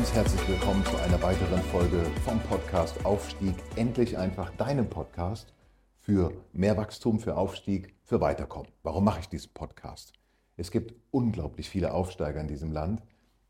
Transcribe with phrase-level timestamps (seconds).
[0.00, 3.54] Ganz herzlich willkommen zu einer weiteren Folge vom Podcast Aufstieg.
[3.76, 5.52] Endlich einfach deinem Podcast
[5.98, 8.72] für mehr Wachstum, für Aufstieg, für Weiterkommen.
[8.82, 10.14] Warum mache ich diesen Podcast?
[10.56, 13.02] Es gibt unglaublich viele Aufsteiger in diesem Land.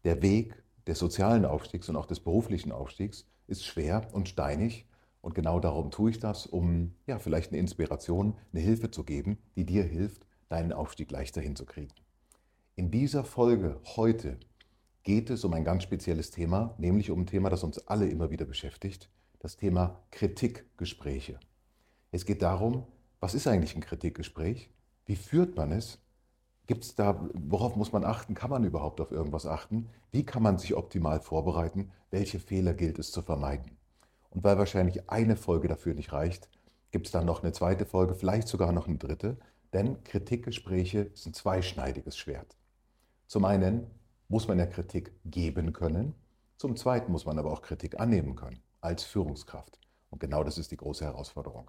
[0.03, 4.89] Der Weg des sozialen Aufstiegs und auch des beruflichen Aufstiegs ist schwer und steinig.
[5.21, 9.39] Und genau darum tue ich das, um ja, vielleicht eine Inspiration, eine Hilfe zu geben,
[9.55, 11.95] die dir hilft, deinen Aufstieg leichter hinzukriegen.
[12.75, 14.41] In dieser Folge heute
[15.03, 18.31] geht es um ein ganz spezielles Thema, nämlich um ein Thema, das uns alle immer
[18.31, 21.39] wieder beschäftigt, das Thema Kritikgespräche.
[22.13, 22.87] Es geht darum,
[23.21, 24.71] was ist eigentlich ein Kritikgespräch?
[25.07, 25.99] Wie führt man es?
[26.67, 28.35] Gibt es da, worauf muss man achten?
[28.35, 29.89] Kann man überhaupt auf irgendwas achten?
[30.11, 31.91] Wie kann man sich optimal vorbereiten?
[32.11, 33.77] Welche Fehler gilt es zu vermeiden?
[34.31, 36.49] Und weil wahrscheinlich eine Folge dafür nicht reicht,
[36.93, 39.37] gibt es dann noch eine zweite Folge, vielleicht sogar noch eine dritte,
[39.73, 42.57] denn Kritikgespräche sind zweischneidiges Schwert.
[43.27, 43.87] Zum einen
[44.31, 46.15] muss man ja Kritik geben können.
[46.57, 49.79] Zum Zweiten muss man aber auch Kritik annehmen können als Führungskraft.
[50.09, 51.69] Und genau das ist die große Herausforderung.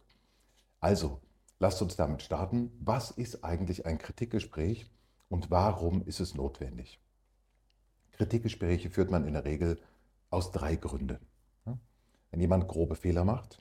[0.80, 1.20] Also,
[1.59, 2.72] lasst uns damit starten.
[2.80, 4.90] Was ist eigentlich ein Kritikgespräch
[5.28, 7.00] und warum ist es notwendig?
[8.12, 9.80] Kritikgespräche führt man in der Regel
[10.30, 11.20] aus drei Gründen.
[12.30, 13.59] Wenn jemand grobe Fehler macht,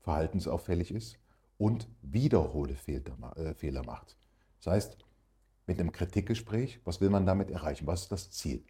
[0.00, 1.18] verhaltensauffällig ist
[1.56, 4.16] und wiederhole äh, Fehler macht.
[4.58, 4.98] Das heißt,
[5.66, 7.86] mit einem Kritikgespräch, was will man damit erreichen?
[7.86, 8.64] Was ist das Ziel?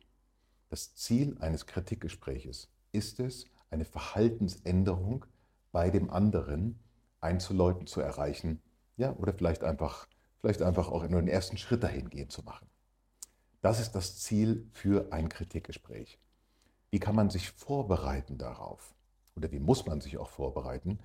[0.70, 5.26] Das Ziel eines Kritikgespräches ist es, eine Verhaltensänderung
[5.72, 6.78] bei dem anderen
[7.20, 8.62] einzuläuten, zu erreichen,
[8.96, 10.06] ja, oder vielleicht einfach,
[10.40, 12.68] vielleicht einfach auch nur den ersten Schritt dahin gehen zu machen.
[13.60, 16.18] Das ist das Ziel für ein Kritikgespräch.
[16.90, 18.94] Wie kann man sich vorbereiten darauf?
[19.36, 21.00] Oder wie muss man sich auch vorbereiten?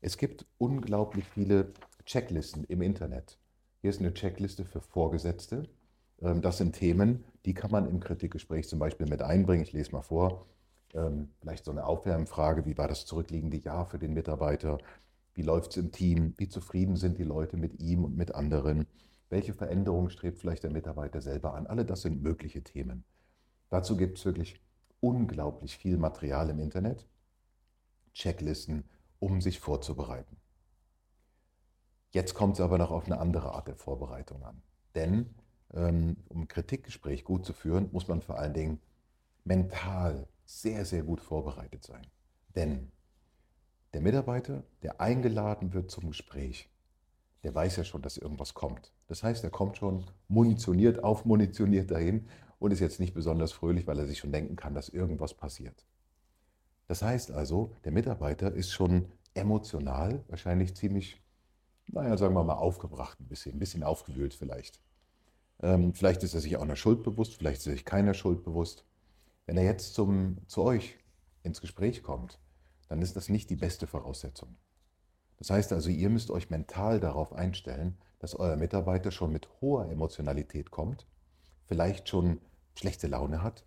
[0.00, 1.72] Es gibt unglaublich viele
[2.04, 3.38] Checklisten im Internet,
[3.82, 5.68] hier ist eine Checkliste für Vorgesetzte.
[6.22, 9.64] Ähm, das sind Themen, die kann man im Kritikgespräch zum Beispiel mit einbringen.
[9.64, 10.46] Ich lese mal vor.
[10.94, 14.78] Ähm, vielleicht so eine Aufwärmfrage, wie war das zurückliegende Jahr für den Mitarbeiter?
[15.34, 16.34] Wie läuft es im Team?
[16.36, 18.86] Wie zufrieden sind die Leute mit ihm und mit anderen?
[19.30, 21.66] Welche Veränderungen strebt vielleicht der Mitarbeiter selber an?
[21.66, 23.04] Alle das sind mögliche Themen.
[23.68, 24.60] Dazu gibt es wirklich
[25.00, 27.08] unglaublich viel Material im Internet,
[28.12, 28.84] Checklisten,
[29.18, 30.36] um sich vorzubereiten.
[32.12, 34.62] Jetzt kommt es aber noch auf eine andere Art der Vorbereitung an.
[34.94, 35.34] Denn
[35.72, 38.80] ähm, um ein Kritikgespräch gut zu führen, muss man vor allen Dingen
[39.44, 42.06] mental sehr, sehr gut vorbereitet sein.
[42.54, 42.92] Denn
[43.94, 46.68] der Mitarbeiter, der eingeladen wird zum Gespräch,
[47.44, 48.92] der weiß ja schon, dass irgendwas kommt.
[49.08, 53.98] Das heißt, er kommt schon munitioniert, aufmunitioniert dahin und ist jetzt nicht besonders fröhlich, weil
[53.98, 55.86] er sich schon denken kann, dass irgendwas passiert.
[56.86, 61.21] Das heißt also, der Mitarbeiter ist schon emotional wahrscheinlich ziemlich
[61.88, 64.80] naja, sagen wir mal, aufgebracht ein bisschen, ein bisschen aufgewühlt vielleicht.
[65.62, 68.42] Ähm, vielleicht ist er sich auch einer Schuld bewusst, vielleicht ist er sich keiner Schuld
[68.42, 68.84] bewusst.
[69.46, 70.98] Wenn er jetzt zum, zu euch
[71.42, 72.38] ins Gespräch kommt,
[72.88, 74.56] dann ist das nicht die beste Voraussetzung.
[75.38, 79.90] Das heißt also, ihr müsst euch mental darauf einstellen, dass euer Mitarbeiter schon mit hoher
[79.90, 81.06] Emotionalität kommt,
[81.66, 82.40] vielleicht schon
[82.76, 83.64] schlechte Laune hat,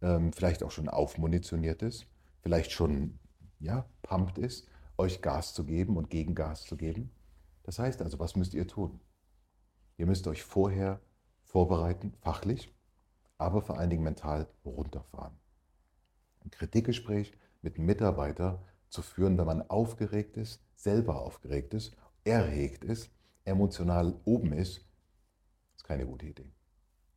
[0.00, 2.06] ähm, vielleicht auch schon aufmunitioniert ist,
[2.42, 3.18] vielleicht schon
[3.60, 4.66] ja, pumped ist,
[4.98, 7.10] euch Gas zu geben und Gegengas zu geben.
[7.62, 9.00] Das heißt also, was müsst ihr tun?
[9.96, 11.00] Ihr müsst euch vorher
[11.44, 12.74] vorbereiten, fachlich,
[13.38, 15.38] aber vor allen Dingen mental runterfahren.
[16.44, 22.84] Ein Kritikgespräch mit einem Mitarbeiter zu führen, wenn man aufgeregt ist, selber aufgeregt ist, erregt
[22.84, 23.10] ist,
[23.44, 24.84] emotional oben ist,
[25.76, 26.52] ist keine gute Idee.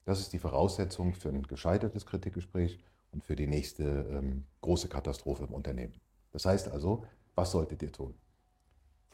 [0.06, 2.80] Das ist die Voraussetzung für ein gescheitertes Kritikgespräch
[3.12, 5.94] und für die nächste ähm, große Katastrophe im Unternehmen.
[6.31, 8.14] Das heißt also, was solltet ihr tun?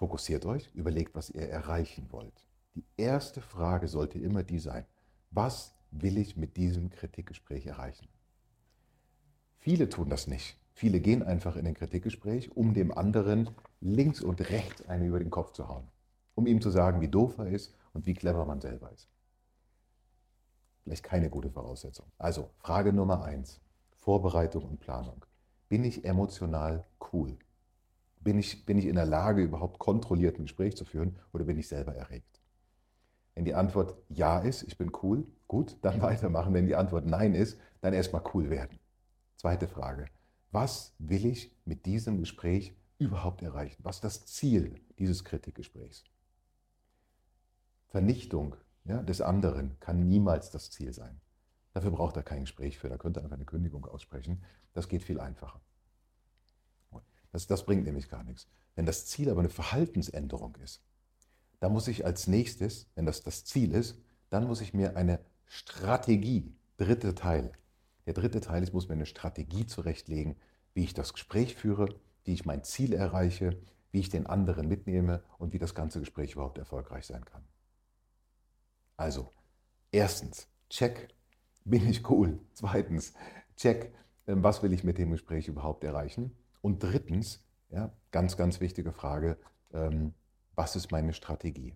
[0.02, 2.34] Fokussiert euch, überlegt, was ihr erreichen wollt.
[2.74, 4.84] Die erste Frage sollte immer die sein,
[5.30, 8.08] was will ich mit diesem Kritikgespräch erreichen?
[9.60, 10.58] Viele tun das nicht.
[10.74, 15.30] Viele gehen einfach in ein Kritikgespräch, um dem anderen links und rechts eine über den
[15.30, 15.88] Kopf zu hauen.
[16.34, 19.08] Um ihm zu sagen, wie doof er ist und wie clever man selber ist.
[20.84, 22.08] Vielleicht keine gute Voraussetzung.
[22.18, 23.62] Also, Frage Nummer eins:
[23.92, 25.24] Vorbereitung und Planung.
[25.70, 27.38] Bin ich emotional cool?
[28.24, 31.58] Bin ich, bin ich in der Lage, überhaupt kontrolliert ein Gespräch zu führen oder bin
[31.58, 32.40] ich selber erregt?
[33.34, 36.54] Wenn die Antwort Ja ist, ich bin cool, gut, dann weitermachen.
[36.54, 38.80] Wenn die Antwort Nein ist, dann erstmal cool werden.
[39.38, 40.06] Zweite Frage.
[40.52, 43.84] Was will ich mit diesem Gespräch überhaupt erreichen?
[43.84, 46.04] Was ist das Ziel dieses Kritikgesprächs?
[47.88, 51.20] Vernichtung ja, des anderen kann niemals das Ziel sein.
[51.74, 54.44] Dafür braucht er kein Gespräch für, da könnte er einfach eine Kündigung aussprechen.
[54.74, 55.62] Das geht viel einfacher.
[57.32, 58.48] Das, das bringt nämlich gar nichts.
[58.76, 60.82] Wenn das Ziel aber eine Verhaltensänderung ist,
[61.60, 63.98] dann muss ich als nächstes, wenn das das Ziel ist,
[64.30, 67.52] dann muss ich mir eine Strategie, dritte Teil,
[68.06, 70.36] der dritte Teil ist, ich muss mir eine Strategie zurechtlegen,
[70.74, 73.58] wie ich das Gespräch führe, wie ich mein Ziel erreiche,
[73.92, 77.44] wie ich den anderen mitnehme und wie das ganze Gespräch überhaupt erfolgreich sein kann.
[78.98, 79.32] Also,
[79.92, 81.10] erstens, check,
[81.66, 82.40] bin ich cool?
[82.54, 83.14] Zweitens,
[83.56, 83.94] check,
[84.28, 86.32] ähm, was will ich mit dem Gespräch überhaupt erreichen?
[86.62, 89.38] Und drittens, ja, ganz, ganz wichtige Frage,
[89.74, 90.14] ähm,
[90.56, 91.76] was ist meine Strategie?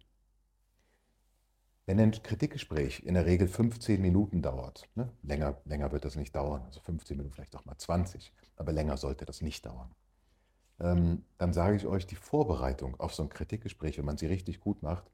[1.88, 6.36] Wenn ein Kritikgespräch in der Regel 15 Minuten dauert, ne, länger, länger wird das nicht
[6.36, 9.94] dauern, also 15 Minuten, vielleicht auch mal 20, aber länger sollte das nicht dauern,
[10.80, 14.60] ähm, dann sage ich euch, die Vorbereitung auf so ein Kritikgespräch, wenn man sie richtig
[14.60, 15.10] gut macht,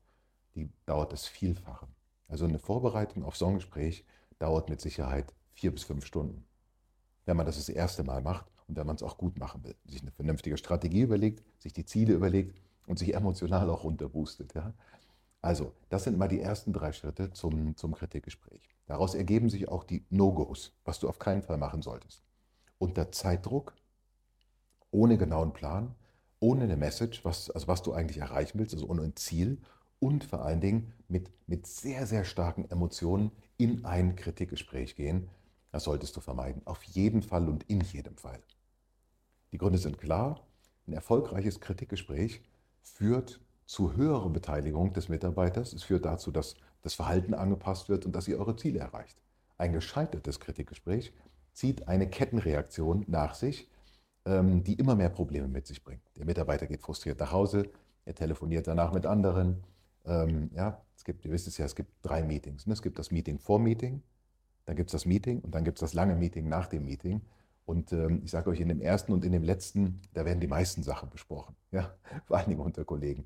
[0.56, 1.88] die dauert das Vielfache.
[2.27, 4.06] Also eine Vorbereitung auf so ein Gespräch
[4.39, 6.45] dauert mit Sicherheit vier bis fünf Stunden.
[7.25, 9.75] Wenn man das das erste Mal macht und wenn man es auch gut machen will,
[9.85, 14.53] sich eine vernünftige Strategie überlegt, sich die Ziele überlegt und sich emotional auch runterboostet.
[14.56, 14.73] Ja?
[15.41, 18.69] Also, das sind mal die ersten drei Schritte zum, zum Kritikgespräch.
[18.85, 22.23] Daraus ergeben sich auch die No-Gos, was du auf keinen Fall machen solltest.
[22.77, 23.75] Unter Zeitdruck,
[24.89, 25.94] ohne genauen Plan,
[26.39, 29.59] ohne eine Message, was, also was du eigentlich erreichen willst, also ohne ein Ziel
[30.00, 35.27] und vor allen Dingen mit, mit sehr, sehr starken Emotionen in ein Kritikgespräch gehen.
[35.74, 36.62] Das solltest du vermeiden.
[36.63, 38.39] Auf jeden Fall und in jedem Fall.
[39.51, 40.42] Die Gründe sind klar.
[40.88, 42.42] Ein erfolgreiches Kritikgespräch
[42.81, 45.74] führt zu höherer Beteiligung des Mitarbeiters.
[45.74, 49.21] Es führt dazu, dass das Verhalten angepasst wird und dass ihr eure Ziele erreicht.
[49.57, 51.13] Ein gescheitertes Kritikgespräch
[51.53, 53.69] zieht eine Kettenreaktion nach sich,
[54.25, 56.01] ähm, die immer mehr Probleme mit sich bringt.
[56.18, 57.69] Der Mitarbeiter geht frustriert nach Hause,
[58.06, 59.63] er telefoniert danach mit anderen.
[60.06, 62.65] Ähm, ja, es gibt, ihr wisst es ja, es gibt drei Meetings.
[62.65, 62.74] Ne?
[62.74, 64.01] Es gibt das Meeting vor Meeting,
[64.65, 67.21] dann gibt es das Meeting und dann gibt es das lange Meeting nach dem Meeting.
[67.66, 70.48] Und ähm, ich sage euch, in dem ersten und in dem letzten, da werden die
[70.48, 71.94] meisten Sachen besprochen, ja,
[72.25, 73.25] vor allen Dingen unter Kollegen.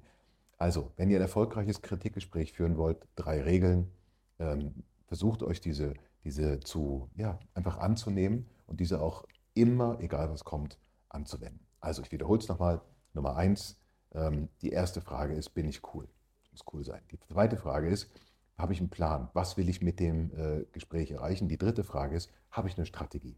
[0.57, 3.91] Also, wenn ihr ein erfolgreiches Kritikgespräch führen wollt, drei Regeln.
[4.39, 5.93] Ähm, versucht euch diese,
[6.23, 10.79] diese zu, ja, einfach anzunehmen und diese auch immer, egal was kommt,
[11.09, 11.65] anzuwenden.
[11.79, 12.81] Also, ich wiederhole es nochmal.
[13.13, 13.77] Nummer eins,
[14.13, 16.07] ähm, die erste Frage ist, bin ich cool?
[16.51, 17.01] Muss cool sein.
[17.11, 18.09] Die zweite Frage ist,
[18.57, 19.29] habe ich einen Plan?
[19.33, 21.47] Was will ich mit dem äh, Gespräch erreichen?
[21.47, 23.37] Die dritte Frage ist, habe ich eine Strategie?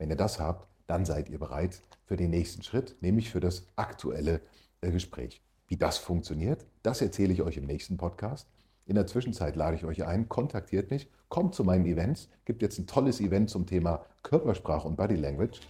[0.00, 3.66] Wenn ihr das habt, dann seid ihr bereit für den nächsten Schritt, nämlich für das
[3.76, 4.40] aktuelle
[4.80, 5.42] äh, Gespräch.
[5.68, 8.48] Wie das funktioniert, das erzähle ich euch im nächsten Podcast.
[8.86, 12.30] In der Zwischenzeit lade ich euch ein, kontaktiert mich, kommt zu meinen Events.
[12.46, 15.60] Gibt jetzt ein tolles Event zum Thema Körpersprache und Body Language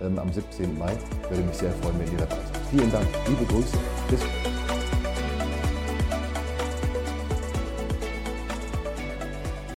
[0.00, 0.78] ähm, am 17.
[0.78, 0.96] Mai.
[1.28, 2.56] Würde mich sehr freuen, wenn ihr dabei seid.
[2.70, 3.76] Vielen Dank, liebe Grüße,
[4.08, 4.20] bis